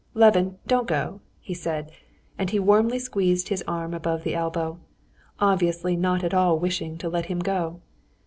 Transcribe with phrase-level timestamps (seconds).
[0.15, 1.91] "Levin, don't go," he said,
[2.35, 4.79] and he warmly squeezed his arm above the elbow,
[5.39, 7.81] obviously not at all wishing to let him go.